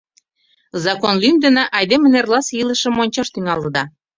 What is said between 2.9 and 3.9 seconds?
ончаш тӱҥалыда.